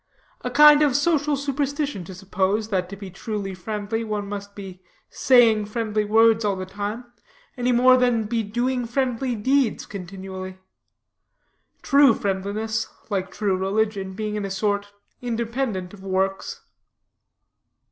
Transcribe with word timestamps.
A 0.43 0.49
kind 0.49 0.81
of 0.81 0.95
social 0.95 1.37
superstition, 1.37 2.03
to 2.05 2.15
suppose 2.15 2.69
that 2.69 2.89
to 2.89 2.95
be 2.95 3.11
truly 3.11 3.53
friendly 3.53 4.03
one 4.03 4.27
must 4.27 4.55
be 4.55 4.81
saying 5.11 5.65
friendly 5.65 6.05
words 6.05 6.43
all 6.43 6.55
the 6.55 6.65
time, 6.65 7.13
any 7.55 7.71
more 7.71 7.97
than 7.97 8.23
be 8.23 8.41
doing 8.41 8.87
friendly 8.87 9.35
deeds 9.35 9.85
continually. 9.85 10.57
True 11.83 12.15
friendliness, 12.15 12.87
like 13.11 13.29
true 13.29 13.55
religion, 13.55 14.13
being 14.13 14.33
in 14.33 14.43
a 14.43 14.49
sort 14.49 14.91
independent 15.21 15.93
of 15.93 16.01
works. 16.01 16.61